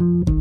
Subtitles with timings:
[0.00, 0.39] Thank you.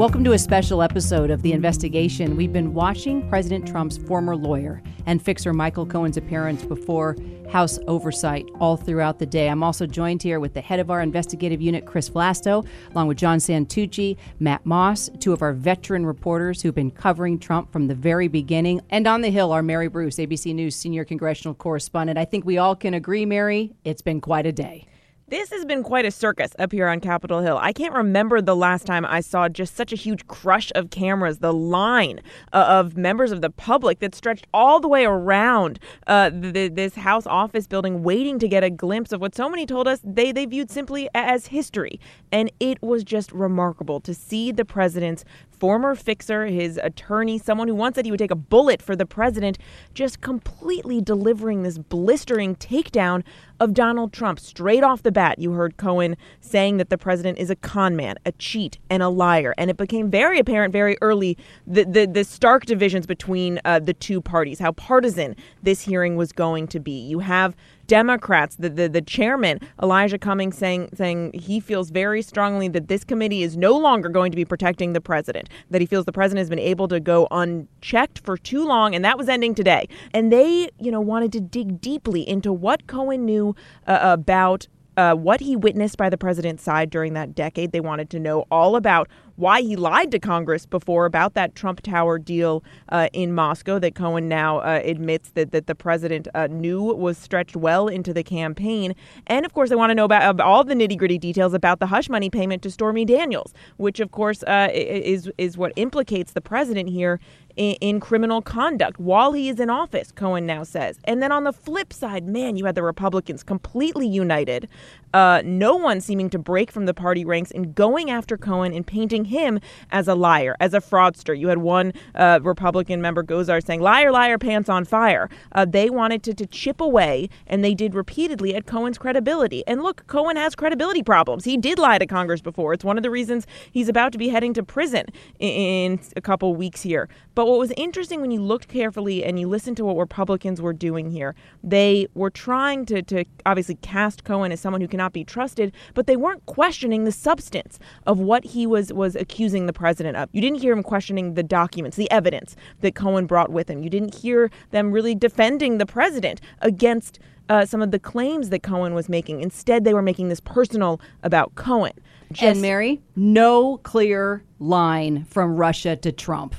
[0.00, 2.34] Welcome to a special episode of The Investigation.
[2.34, 7.18] We've been watching President Trump's former lawyer and fixer Michael Cohen's appearance before
[7.50, 9.50] House oversight all throughout the day.
[9.50, 13.18] I'm also joined here with the head of our investigative unit, Chris Vlasto, along with
[13.18, 17.94] John Santucci, Matt Mosk, two of our veteran reporters who've been covering Trump from the
[17.94, 18.80] very beginning.
[18.88, 22.18] And on the Hill, our Mary Bruce, ABC News senior congressional correspondent.
[22.18, 24.86] I think we all can agree, Mary, it's been quite a day.
[25.30, 27.56] This has been quite a circus up here on Capitol Hill.
[27.62, 31.38] I can't remember the last time I saw just such a huge crush of cameras,
[31.38, 32.20] the line
[32.52, 35.78] uh, of members of the public that stretched all the way around
[36.08, 39.66] uh, the, this House office building, waiting to get a glimpse of what so many
[39.66, 42.00] told us they, they viewed simply as history.
[42.32, 45.24] And it was just remarkable to see the president's
[45.60, 49.06] former fixer, his attorney, someone who once said he would take a bullet for the
[49.06, 49.58] president,
[49.94, 53.22] just completely delivering this blistering takedown
[53.60, 54.40] of Donald Trump.
[54.40, 58.16] Straight off the bat, you heard Cohen saying that the president is a con man,
[58.24, 59.54] a cheat, and a liar.
[59.58, 63.92] And it became very apparent very early the, the, the stark divisions between uh, the
[63.92, 66.92] two parties, how partisan this hearing was going to be.
[66.92, 67.54] You have
[67.90, 73.02] Democrats, the, the, the chairman, Elijah Cummings, saying, saying he feels very strongly that this
[73.02, 76.38] committee is no longer going to be protecting the president, that he feels the president
[76.38, 79.88] has been able to go unchecked for too long, and that was ending today.
[80.14, 83.56] And they, you know, wanted to dig deeply into what Cohen knew
[83.88, 87.72] uh, about uh, what he witnessed by the president's side during that decade.
[87.72, 89.08] They wanted to know all about
[89.40, 93.94] why he lied to Congress before about that Trump Tower deal uh, in Moscow that
[93.94, 98.22] Cohen now uh, admits that, that the president uh, knew was stretched well into the
[98.22, 98.94] campaign.
[99.26, 101.80] And of course, they want to know about, about all the nitty gritty details about
[101.80, 106.32] the hush money payment to Stormy Daniels, which of course uh, is is what implicates
[106.32, 107.18] the president here
[107.56, 110.98] in, in, criminal conduct while he is in office, Cohen now says.
[111.04, 114.68] And then on the flip side, man, you had the Republicans completely united,
[115.12, 118.86] uh, no one seeming to break from the party ranks and going after Cohen and
[118.86, 119.58] painting him
[119.90, 121.36] as a liar, as a fraudster.
[121.36, 125.28] You had one uh, Republican member, Gosar, saying, liar, liar, pants on fire.
[125.52, 129.66] Uh, they wanted to, to chip away, and they did repeatedly at Cohen's credibility.
[129.66, 131.44] And look, Cohen has credibility problems.
[131.44, 132.72] He did lie to Congress before.
[132.72, 135.06] It's one of the reasons he's about to be heading to prison
[135.38, 137.08] in, in a couple weeks here.
[137.34, 140.72] But what was interesting when you looked carefully and you listened to what Republicans were
[140.72, 145.24] doing here, they were trying to, to obviously cast Cohen as someone who cannot be
[145.24, 150.16] trusted, but they weren't questioning the substance of what he was, was accusing the president
[150.16, 150.28] of.
[150.32, 153.82] You didn't hear him questioning the documents, the evidence that Cohen brought with him.
[153.82, 157.18] You didn't hear them really defending the president against
[157.48, 159.40] uh, some of the claims that Cohen was making.
[159.40, 161.92] Instead, they were making this personal about Cohen.
[162.30, 166.54] Just, and Mary, no clear line from Russia to Trump.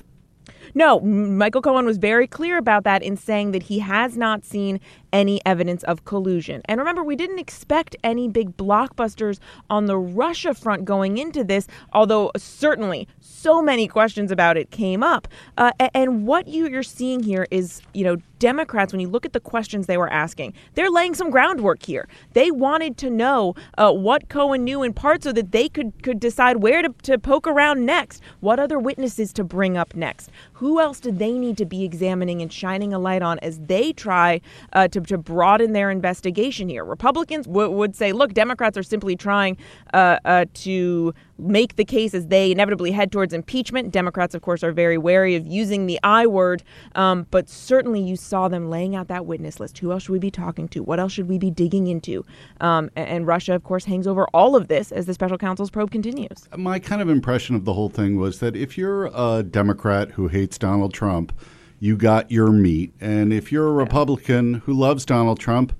[0.73, 4.79] No, Michael Cohen was very clear about that in saying that he has not seen
[5.13, 6.61] any evidence of collusion.
[6.65, 9.39] And remember, we didn't expect any big blockbusters
[9.69, 15.03] on the Russia front going into this, although certainly so many questions about it came
[15.03, 15.27] up.
[15.57, 19.33] Uh, and what you, are seeing here is, you know, Democrats, when you look at
[19.33, 22.07] the questions they were asking, they're laying some groundwork here.
[22.33, 26.19] They wanted to know uh, what Cohen knew in part so that they could, could
[26.19, 30.31] decide where to, to poke around next, what other witnesses to bring up next.
[30.53, 33.93] Who else do they need to be examining and shining a light on as they
[33.93, 34.41] try
[34.73, 36.83] uh, to, to broaden their investigation here?
[36.83, 39.57] Republicans w- would say, look, Democrats are simply trying
[39.93, 43.91] uh, uh to make the case as they inevitably head towards impeachment.
[43.91, 46.63] Democrats, of course, are very wary of using the I word,
[46.95, 49.77] um, but certainly you saw them laying out that witness list.
[49.79, 50.83] Who else should we be talking to?
[50.83, 52.23] What else should we be digging into?
[52.59, 55.91] Um, and Russia, of course, hangs over all of this as the special counsel's probe
[55.91, 56.47] continues.
[56.55, 60.27] My kind of impression of the whole thing was that if you're a Democrat who
[60.27, 61.33] hates Donald Trump,
[61.81, 62.93] you got your meat.
[63.01, 65.73] And if you're a Republican who loves Donald Trump,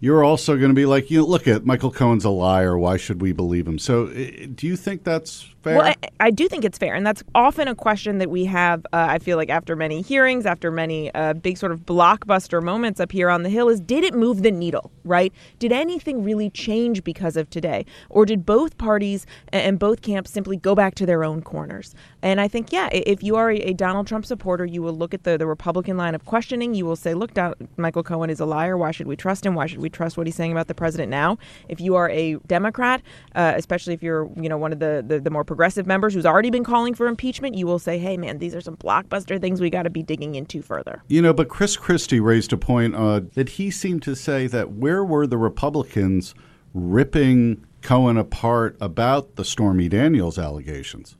[0.00, 2.78] you're also going to be like, you know, look at Michael Cohen's a liar.
[2.78, 3.80] Why should we believe him?
[3.80, 5.78] So, do you think that's fair?
[5.78, 8.86] Well, I, I do think it's fair, and that's often a question that we have.
[8.92, 13.00] Uh, I feel like after many hearings, after many uh, big sort of blockbuster moments
[13.00, 14.92] up here on the Hill, is did it move the needle?
[15.02, 15.32] Right?
[15.58, 20.56] Did anything really change because of today, or did both parties and both camps simply
[20.56, 21.96] go back to their own corners?
[22.22, 25.22] And I think, yeah, if you are a, Donald Trump supporter, you will look at
[25.24, 26.74] the the Republican line of questioning.
[26.74, 28.76] You will say, look, Don- Michael Cohen is a liar.
[28.76, 29.54] Why should we trust him?
[29.54, 31.38] Why should we trust what he's saying about the president now.
[31.68, 33.02] If you are a Democrat,
[33.34, 36.26] uh, especially if you're you know one of the, the, the more progressive members who's
[36.26, 39.60] already been calling for impeachment, you will say, hey man, these are some blockbuster things
[39.60, 41.02] we got to be digging into further.
[41.08, 44.72] You know, but Chris Christie raised a point uh, that he seemed to say that
[44.72, 46.34] where were the Republicans
[46.74, 51.16] ripping Cohen apart about the Stormy Daniels allegations?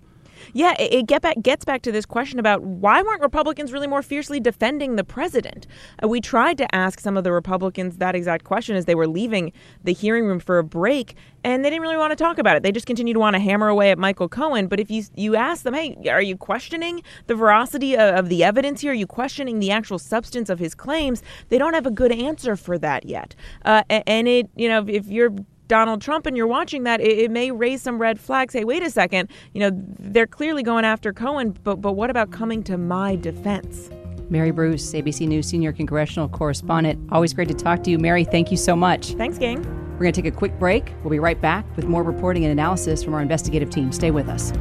[0.52, 3.87] Yeah, it, it get back, gets back to this question about why weren't Republicans really
[3.87, 5.67] more fiercely defending the president?
[6.02, 9.06] Uh, we tried to ask some of the Republicans that exact question as they were
[9.06, 9.52] leaving
[9.85, 12.62] the hearing room for a break, and they didn't really want to talk about it.
[12.62, 14.67] They just continued to want to hammer away at Michael Cohen.
[14.67, 18.44] But if you you ask them, hey, are you questioning the veracity of, of the
[18.44, 18.93] evidence here?
[18.93, 21.23] Are you questioning the actual substance of his claims?
[21.49, 23.35] They don't have a good answer for that yet.
[23.64, 25.35] Uh, and it, you know, if you're
[25.69, 28.55] Donald Trump and you're watching that, it, it, may raise some red flags.
[28.55, 29.31] Hey, wait a second.
[29.53, 33.91] You know, they're clearly going after Cohen, but but what about coming to my defense?
[34.31, 36.99] Mary Bruce, ABC News senior congressional correspondent.
[37.12, 38.25] Always great to talk to you, Mary.
[38.25, 39.12] Thank you so much.
[39.12, 39.62] Thanks, gang.
[39.93, 40.93] We're going to take a quick break.
[41.03, 43.91] We'll be right back with more reporting and analysis from our investigative team.
[43.91, 44.53] Stay with us.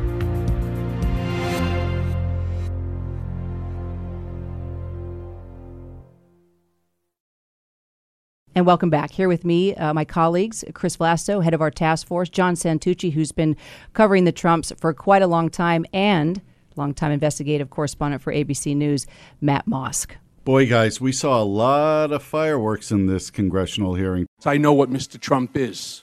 [8.57, 9.12] And welcome back.
[9.12, 13.13] Here with me, uh, my colleagues, Chris Vlasto, head of our task force, John Santucci,
[13.13, 13.56] who's been
[13.94, 16.42] covering the Trumps for quite a long time, and
[16.75, 19.06] longtime investigative correspondent for ABC News,
[19.42, 20.13] Matt Mosk.
[20.44, 24.25] Boy, guys, we saw a lot of fireworks in this congressional hearing.
[24.44, 25.19] I know what Mr.
[25.19, 26.01] Trump is.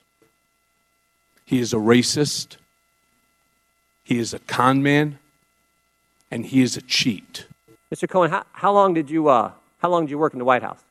[1.45, 2.59] He is a racist,
[4.05, 5.19] he is a con man,
[6.31, 7.49] and he is a cheat.
[7.93, 8.09] Mr.
[8.09, 10.63] Cohen, how, how long did you uh, how long did you work in the White
[10.63, 10.85] House?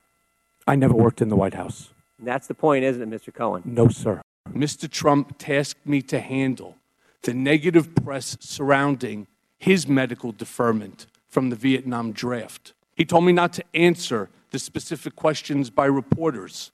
[0.68, 1.89] I never worked in the White House.
[2.19, 3.33] That's the point, isn't it, Mr.
[3.33, 3.63] Cohen?
[3.65, 4.21] No, sir.
[4.51, 4.89] Mr.
[4.89, 6.77] Trump tasked me to handle
[7.24, 9.27] the negative press surrounding
[9.57, 12.74] his medical deferment from the Vietnam draft.
[12.95, 16.71] He told me not to answer the specific questions by reporters,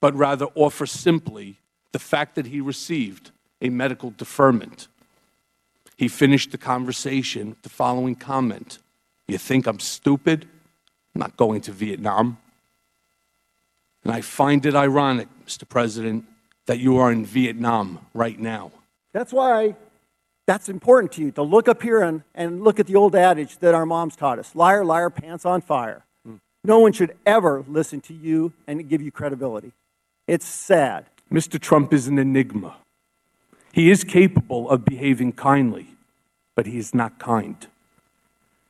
[0.00, 1.60] but rather offer simply
[1.92, 4.88] the fact that he received a medical deferment.
[5.96, 8.78] He finished the conversation with the following comment
[9.26, 10.46] You think I'm stupid?
[11.14, 12.38] I'm not going to Vietnam.
[14.06, 15.68] And I find it ironic, Mr.
[15.68, 16.26] President,
[16.66, 18.70] that you are in Vietnam right now.
[19.12, 19.74] That's why
[20.46, 23.58] that's important to you to look up here and, and look at the old adage
[23.58, 26.04] that our moms taught us liar, liar, pants on fire.
[26.24, 26.38] Mm.
[26.62, 29.72] No one should ever listen to you and give you credibility.
[30.28, 31.06] It's sad.
[31.28, 31.58] Mr.
[31.58, 32.76] Trump is an enigma.
[33.72, 35.88] He is capable of behaving kindly,
[36.54, 37.66] but he is not kind.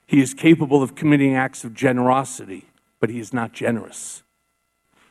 [0.06, 2.68] He is capable of committing acts of generosity,
[3.00, 4.22] but he is not generous.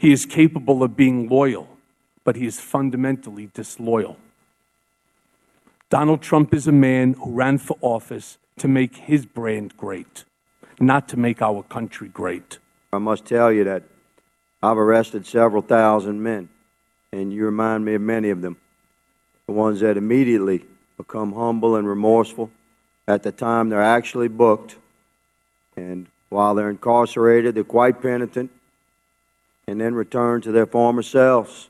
[0.05, 1.67] He is capable of being loyal,
[2.23, 4.17] but he is fundamentally disloyal.
[5.89, 10.23] Donald Trump is a man who ran for office to make his brand great,
[10.79, 12.59] not to make our country great.
[12.93, 13.81] I must tell you that
[14.61, 16.49] I've arrested several thousand men,
[17.11, 18.57] and you remind me of many of them.
[19.47, 20.65] The ones that immediately
[20.97, 22.51] become humble and remorseful
[23.07, 24.75] at the time they're actually booked,
[25.75, 28.51] and while they're incarcerated, they're quite penitent
[29.67, 31.69] and then return to their former selves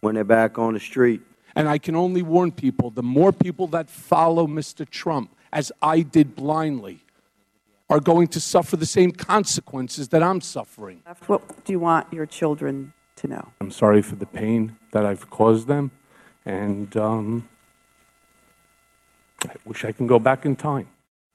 [0.00, 1.22] when they're back on the street.
[1.54, 4.88] And I can only warn people the more people that follow Mr.
[4.88, 7.00] Trump, as I did blindly,
[7.88, 11.02] are going to suffer the same consequences that I'm suffering.
[11.26, 13.48] What do you want your children to know?
[13.60, 15.92] I'm sorry for the pain that I've caused them,
[16.44, 17.48] and um,
[19.44, 20.88] I wish I can go back in time.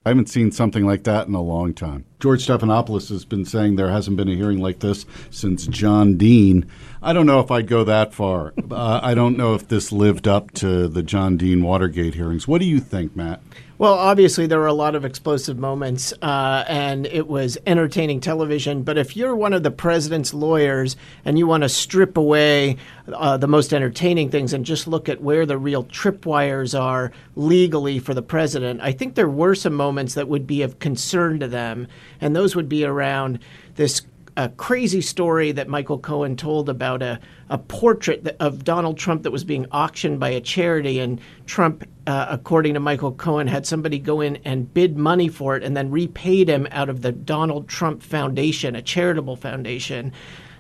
[0.06, 2.06] I haven't seen something like that in a long time.
[2.22, 6.70] George Stephanopoulos has been saying there hasn't been a hearing like this since John Dean.
[7.02, 8.54] I don't know if I'd go that far.
[8.70, 12.48] Uh, I don't know if this lived up to the John Dean Watergate hearings.
[12.48, 13.42] What do you think, Matt?
[13.82, 18.84] Well, obviously, there were a lot of explosive moments, uh, and it was entertaining television.
[18.84, 20.96] But if you're one of the president's lawyers
[21.26, 22.78] and you want to strip away
[23.12, 27.98] uh, the most entertaining things and just look at where the real tripwires are legally
[27.98, 31.48] for the president, I think there were some moments that would be of concern to
[31.48, 31.88] them.
[32.20, 33.40] And those would be around
[33.76, 34.02] this
[34.38, 39.32] a crazy story that Michael Cohen told about a, a portrait of Donald Trump that
[39.32, 41.00] was being auctioned by a charity.
[41.00, 45.58] And Trump, uh, according to Michael Cohen, had somebody go in and bid money for
[45.58, 50.14] it and then repaid him out of the Donald Trump Foundation, a charitable foundation.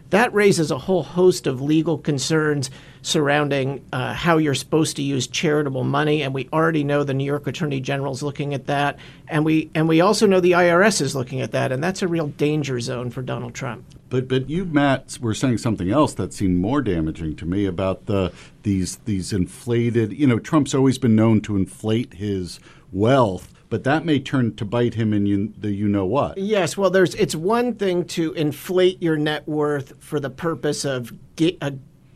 [0.10, 2.70] That raises a whole host of legal concerns
[3.02, 7.26] surrounding uh, how you're supposed to use charitable money, and we already know the New
[7.26, 11.02] York Attorney General is looking at that, and we and we also know the IRS
[11.02, 13.86] is looking at that, and that's a real danger zone for Donald Trump.
[14.10, 18.06] But but you, Matt, were saying something else that seemed more damaging to me about
[18.06, 18.32] the
[18.64, 20.14] these these inflated.
[20.14, 22.60] You know, Trump's always been known to inflate his
[22.92, 26.38] wealth but that may turn to bite him in you, the you know what.
[26.38, 31.14] Yes, well, there's it's one thing to inflate your net worth for the purpose of
[31.38, 31.72] get, uh,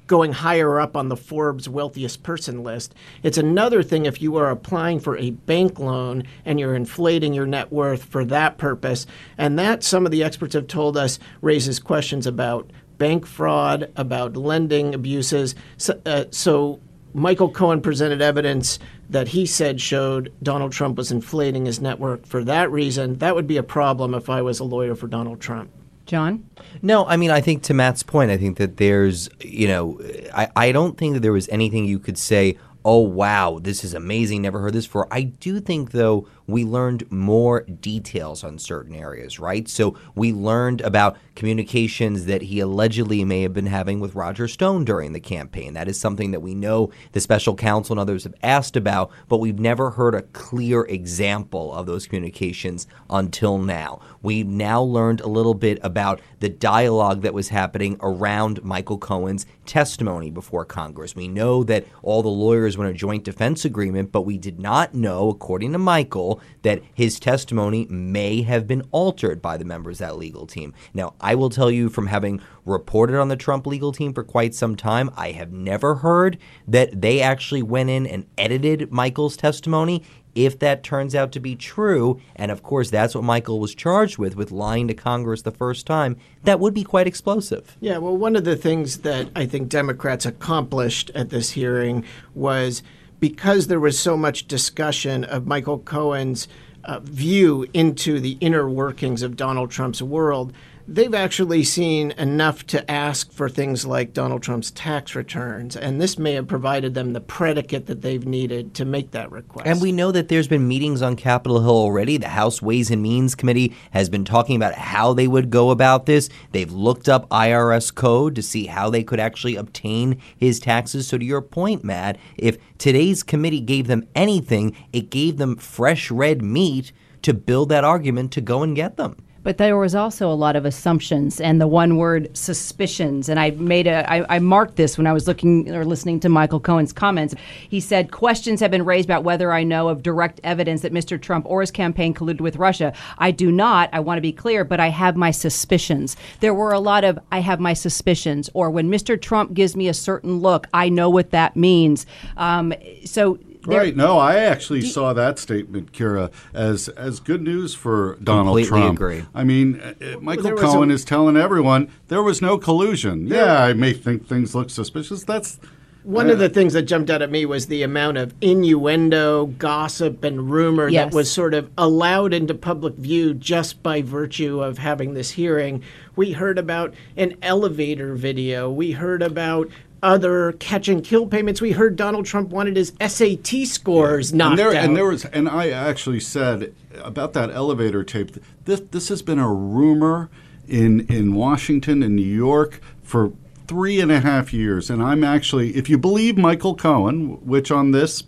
[0.08, 2.94] going higher up on the Forbes wealthiest person list.
[3.24, 7.48] It's another thing if you are applying for a bank loan and you're inflating your
[7.48, 9.08] net worth for that purpose,
[9.38, 14.38] and that some of the experts have told us raises questions about bank fraud, about
[14.38, 15.56] lending abuses.
[15.78, 16.80] So, uh, so
[17.14, 18.78] Michael Cohen presented evidence
[19.10, 23.48] that he said showed Donald Trump was inflating his network for that reason, that would
[23.48, 25.70] be a problem if I was a lawyer for Donald Trump.
[26.06, 26.50] John?
[26.82, 30.00] No, I mean, I think to Matt's point, I think that there's, you know,
[30.34, 33.94] I, I don't think that there was anything you could say, oh, wow, this is
[33.94, 35.08] amazing, never heard this before.
[35.12, 39.68] I do think, though, we learned more details on certain areas, right?
[39.68, 44.86] So we learned about communications that he allegedly may have been having with Roger Stone
[44.86, 45.74] during the campaign.
[45.74, 49.40] That is something that we know the special counsel and others have asked about, but
[49.40, 54.00] we've never heard a clear example of those communications until now.
[54.22, 59.46] We've now learned a little bit about the dialogue that was happening around Michael Cohen's
[59.66, 61.16] testimony before Congress.
[61.16, 64.94] We know that all the lawyers in a joint defense agreement, but we did not
[64.94, 70.08] know, according to Michael, that his testimony may have been altered by the members of
[70.08, 70.74] that legal team.
[70.94, 74.56] Now, I will tell you from having reported on the Trump legal team for quite
[74.56, 76.38] some time, I have never heard
[76.68, 80.04] that they actually went in and edited Michael's testimony.
[80.34, 84.18] If that turns out to be true, and of course that's what Michael was charged
[84.18, 87.78] with, with lying to Congress the first time, that would be quite explosive.
[87.80, 92.84] Yeah, well, one of the things that I think Democrats accomplished at this hearing was
[93.20, 96.48] because there was so much discussion of Michael Cohen's
[96.84, 100.54] uh, view into the inner workings of Donald Trump's world,
[100.88, 105.76] they've actually seen enough to ask for things like Donald Trump's tax returns.
[105.76, 109.68] And this may have provided them the predicate that they've needed to make that request.
[109.68, 112.18] And we know that there's been meetings on Capitol Hill already.
[112.18, 116.06] The House Ways and Means Committee has been talking about how they would go about
[116.06, 116.30] this.
[116.52, 121.08] They've looked up IRS code to see how they could actually obtain his taxes.
[121.08, 126.12] So, to your point, Matt, if today's committee gave them anything, it gave them fresh
[126.12, 129.18] red meat to build that argument to go and get them.
[129.46, 133.30] But there was also a lot of assumptions and the one word suspicions.
[133.30, 136.30] And I made a, I, I marked this when I was looking or listening to
[136.30, 137.36] Michael Cohen's comments.
[137.70, 141.22] He said, Questions have been raised about whether I know of direct evidence that Mr.
[141.22, 142.92] Trump or his campaign colluded with Russia.
[143.20, 143.92] I do not.
[143.94, 146.18] I want to be clear, but I have my suspicions.
[146.40, 149.22] There were a lot of, I have my suspicions, or when Mr.
[149.22, 152.08] Trump gives me a certain look, I know what that means.
[152.36, 152.74] Um,
[153.06, 153.96] so Right.
[153.96, 158.98] No, I actually saw that statement, Kyra, as as good news for Donald Trump.
[159.00, 159.24] agree.
[159.34, 162.58] I mean, uh, uh, Michael there was Cohen a- is telling everyone there was no
[162.58, 163.28] collusion.
[163.28, 165.24] Yeah, I may think things look suspicious.
[165.24, 165.60] That's
[166.04, 170.24] One of the things that jumped out at me was the amount of innuendo, gossip,
[170.24, 171.06] and rumor Yes.
[171.12, 175.82] that was sort of allowed into public view just by virtue of having this hearing.
[176.16, 178.70] We heard about an elevator video.
[178.70, 179.70] We heard about
[180.06, 181.60] other catch and kill payments.
[181.60, 184.86] We heard Donald Trump wanted his SAT scores knocked and there, out.
[184.86, 188.38] and there was, and I actually said about that elevator tape.
[188.66, 190.30] This this has been a rumor
[190.68, 193.34] in in Washington and New York for
[193.68, 197.92] three and a half years, and I'm actually, if you believe Michael Cohen, which on
[197.92, 198.24] this.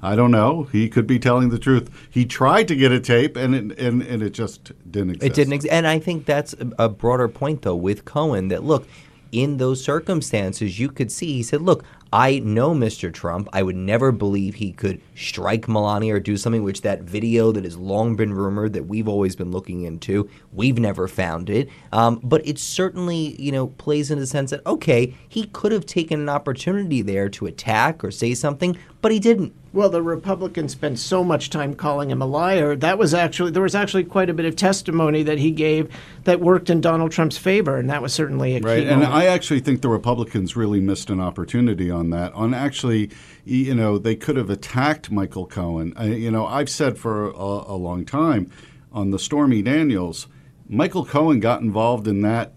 [0.00, 0.62] I don't know.
[0.70, 1.90] He could be telling the truth.
[2.08, 5.26] He tried to get a tape, and it, and, and it just didn't exist.
[5.26, 8.62] It didn't, ex- and I think that's a, a broader point though with Cohen that
[8.62, 8.86] look,
[9.32, 13.12] in those circumstances, you could see he said, "Look, I know Mr.
[13.12, 13.48] Trump.
[13.52, 17.64] I would never believe he could strike Melania or do something." Which that video that
[17.64, 21.68] has long been rumored that we've always been looking into, we've never found it.
[21.92, 25.86] Um, but it certainly, you know, plays in the sense that okay, he could have
[25.86, 29.52] taken an opportunity there to attack or say something, but he didn't.
[29.70, 32.74] Well, the Republicans spent so much time calling him a liar.
[32.74, 36.40] That was actually there was actually quite a bit of testimony that he gave that
[36.40, 39.12] worked in Donald Trump's favor, and that was certainly a Right, key and moment.
[39.12, 42.32] I actually think the Republicans really missed an opportunity on that.
[42.32, 43.10] On actually,
[43.44, 45.92] you know, they could have attacked Michael Cohen.
[45.96, 48.50] I, you know, I've said for a, a long time
[48.92, 50.26] on the Stormy Daniels,
[50.68, 52.52] Michael Cohen got involved in that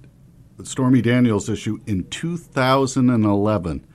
[0.63, 3.85] Stormy Daniels issue in 2011.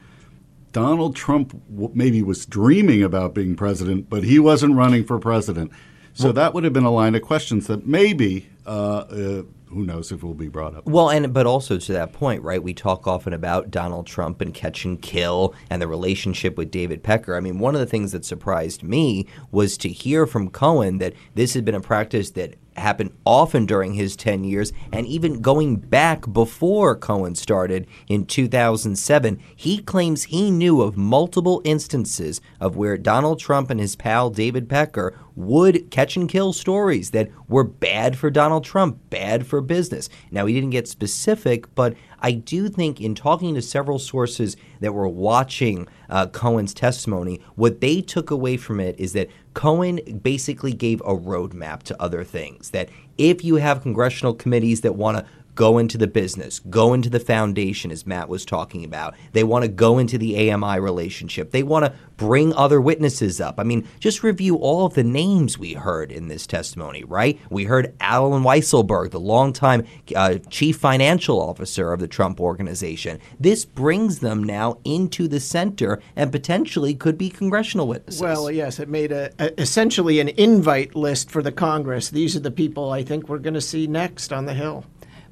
[0.73, 5.71] Donald Trump w- maybe was dreaming about being president, but he wasn't running for president.
[6.13, 9.43] So that would have been a line of questions that maybe, uh, uh,
[9.77, 10.87] who knows if it will be brought up.
[10.87, 12.63] Well, and but also to that point, right?
[12.63, 17.03] We talk often about Donald Trump and catch and kill and the relationship with David
[17.03, 17.37] Pecker.
[17.37, 21.13] I mean, one of the things that surprised me was to hear from Cohen that
[21.35, 25.77] this had been a practice that happened often during his 10 years and even going
[25.77, 32.97] back before Cohen started in 2007 he claims he knew of multiple instances of where
[32.97, 38.17] Donald Trump and his pal David Pecker would catch and kill stories that were bad
[38.17, 40.09] for Donald Trump bad for business.
[40.31, 44.93] Now he didn't get specific but I do think in talking to several sources that
[44.93, 50.73] were watching uh, Cohen's testimony, what they took away from it is that Cohen basically
[50.73, 52.71] gave a roadmap to other things.
[52.71, 57.11] That if you have congressional committees that want to go into the business, go into
[57.11, 59.15] the foundation, as Matt was talking about.
[59.33, 61.51] They want to go into the AMI relationship.
[61.51, 63.59] They want to bring other witnesses up.
[63.59, 67.41] I mean, just review all of the names we heard in this testimony, right?
[67.51, 69.85] We heard Allen Weisselberg, the longtime
[70.15, 73.19] uh, chief financial officer of the Trump organization.
[73.41, 78.21] This brings them now into the center and potentially could be congressional witnesses.
[78.21, 82.11] Well, yes, it made a, a, essentially an invite list for the Congress.
[82.11, 84.85] These are the people I think we're going to see next on the Hill.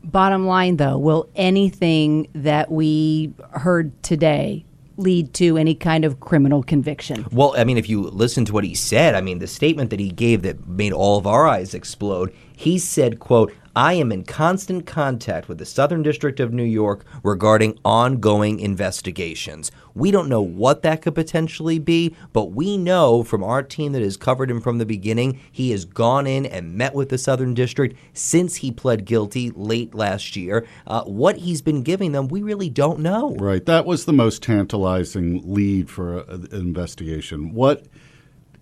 [0.04, 4.64] Bottom line, though, will anything that we heard today
[4.96, 7.26] lead to any kind of criminal conviction?
[7.32, 9.99] Well, I mean, if you listen to what he said, I mean, the statement that
[9.99, 14.23] he gave that made all of our eyes explode, he said, quote, I am in
[14.23, 19.73] constant contact with the Southern District of New York regarding ongoing investigations.
[19.95, 24.02] We don't know what that could potentially be, but we know from our team that
[24.02, 27.52] has covered him from the beginning, he has gone in and met with the Southern
[27.52, 30.64] District since he pled guilty late last year.
[30.87, 33.35] Uh, what he's been giving them, we really don't know.
[33.35, 33.66] Right.
[33.66, 37.52] That was the most tantalizing lead for an investigation.
[37.52, 37.87] What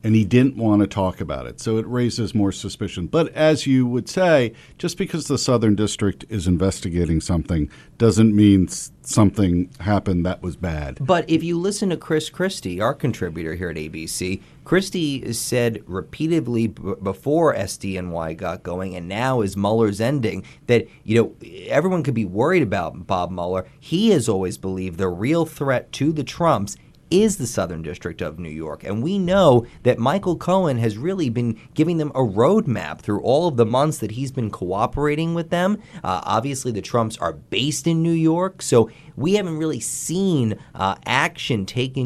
[0.04, 1.61] and he didn't want to talk about it.
[1.61, 3.06] So it raises more suspicion.
[3.06, 8.68] But as you would say, just because the Southern District is investigating something doesn't mean
[9.02, 10.99] something happened that was bad.
[11.00, 16.68] But if you listen to Chris Christie, our contributor here at ABC, Christie said repeatedly
[16.68, 22.14] b- before SDNY got going and now as Mueller's ending that, you know, everyone could
[22.14, 23.66] be worried about Bob Mueller.
[23.78, 26.76] He has always believed the real threat to the Trumps
[27.12, 28.83] is the Southern District of New York.
[28.85, 33.49] And we know that Michael Cohen has really been giving them a roadmap through all
[33.49, 35.76] of the months that he's been cooperating with them.
[36.02, 40.95] Uh, obviously, the Trumps are based in New York, so we haven't really seen uh,
[41.04, 42.02] action taken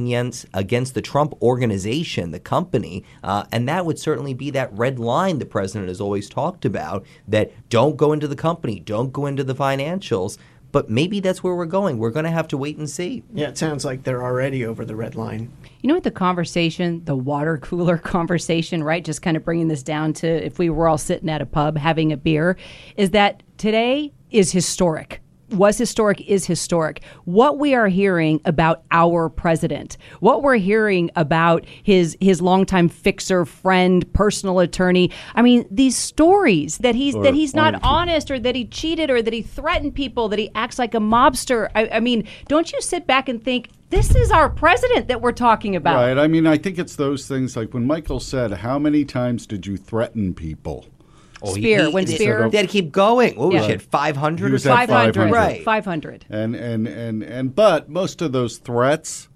[0.52, 3.04] against, the Trump organization, the company.
[3.22, 7.06] Uh, and that would certainly be that red line the president has always talked about
[7.28, 10.36] that don't go into the company, don't go into the financials
[10.76, 11.96] but maybe that's where we're going.
[11.96, 13.22] We're going to have to wait and see.
[13.32, 15.50] Yeah, it sounds like they're already over the red line.
[15.80, 19.02] You know what the conversation, the water cooler conversation, right?
[19.02, 21.78] Just kind of bringing this down to if we were all sitting at a pub
[21.78, 22.58] having a beer,
[22.98, 27.02] is that today is historic was historic is historic.
[27.24, 33.44] What we are hearing about our president, what we're hearing about his his longtime fixer,
[33.44, 35.10] friend, personal attorney.
[35.34, 39.10] I mean, these stories that he's or, that he's not honest or that he cheated
[39.10, 41.70] or that he threatened people, that he acts like a mobster.
[41.74, 45.32] I, I mean, don't you sit back and think this is our president that we're
[45.32, 45.96] talking about?
[45.96, 46.18] Right.
[46.18, 49.66] I mean, I think it's those things like when Michael said, "How many times did
[49.66, 50.86] you threaten people?"
[51.42, 52.50] Oh, Speier, he, when Speier.
[52.50, 53.36] Did keep going.
[53.36, 53.74] What was yeah.
[53.74, 55.30] it, 500 or 500.
[55.30, 55.62] Right.
[55.62, 56.26] 500.
[56.30, 59.28] And, and, and, and, but most of those threats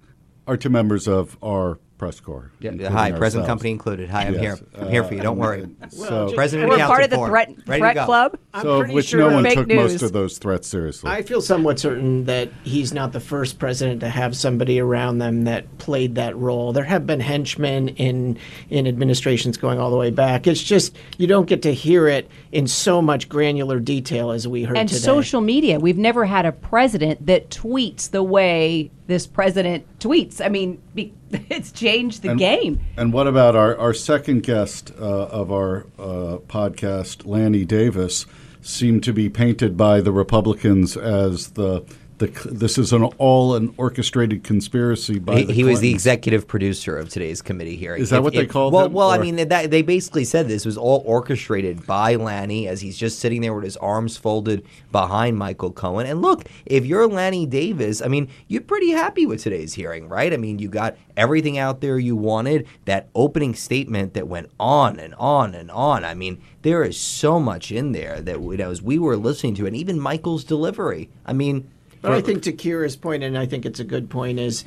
[0.47, 2.51] are to members of our press corps.
[2.59, 4.09] Yeah, hi, present company included.
[4.09, 4.41] Hi, I'm yes.
[4.41, 4.67] here.
[4.73, 5.21] I'm here for you.
[5.21, 5.69] Don't uh, worry.
[5.89, 8.39] So, president we're part of the threat, threat club.
[8.59, 9.77] so, which sure no one took news.
[9.77, 11.11] most of those threats seriously.
[11.11, 15.43] I feel somewhat certain that he's not the first president to have somebody around them
[15.43, 16.73] that played that role.
[16.73, 18.39] There have been henchmen in
[18.71, 20.47] in administrations going all the way back.
[20.47, 24.63] It's just you don't get to hear it in so much granular detail as we
[24.63, 25.01] heard and today.
[25.01, 25.79] social media.
[25.79, 30.43] We've never had a president that tweets the way this president tweets.
[30.43, 31.13] I mean, be,
[31.49, 32.79] it's changed the and, game.
[32.95, 38.25] And what about our, our second guest uh, of our uh, podcast, Lanny Davis,
[38.61, 41.83] seemed to be painted by the Republicans as the
[42.21, 46.97] the, this is an all an orchestrated conspiracy by he, he was the executive producer
[46.97, 48.01] of today's committee hearing.
[48.01, 48.93] Is that if, what they called well, him?
[48.93, 49.15] Well, or?
[49.15, 53.19] I mean, that, they basically said this was all orchestrated by Lanny as he's just
[53.19, 56.05] sitting there with his arms folded behind Michael Cohen.
[56.05, 60.31] And look, if you're Lanny Davis, I mean, you're pretty happy with today's hearing, right?
[60.31, 62.67] I mean, you got everything out there you wanted.
[62.85, 66.05] That opening statement that went on and on and on.
[66.05, 69.55] I mean, there is so much in there that you know, as we were listening
[69.55, 71.09] to, and even Michael's delivery.
[71.25, 71.69] I mean
[72.01, 74.65] but I think to Kyra's point, and I think it's a good point, is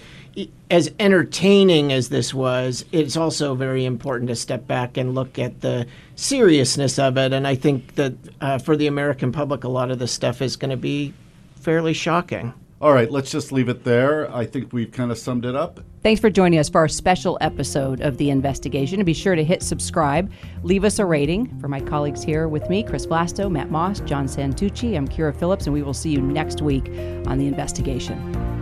[0.70, 5.61] as entertaining as this was, it's also very important to step back and look at
[5.61, 7.33] the seriousness of it.
[7.33, 10.57] And I think that uh, for the American public, a lot of this stuff is
[10.57, 11.12] going to be
[11.57, 12.55] fairly shocking.
[12.85, 14.31] All right, let's just leave it there.
[14.31, 15.81] I think we've kind of summed it up.
[16.03, 18.99] Thanks for joining us for our special episode of The Investigation.
[18.99, 20.31] And be sure to hit subscribe,
[20.62, 21.59] leave us a rating.
[21.61, 25.64] For my colleagues here with me, Chris Vlasto, Matt Mosk, John Santucci, I'm Kyra Phillips,
[25.64, 26.88] and we will see you next week
[27.27, 28.53] on The Investigation.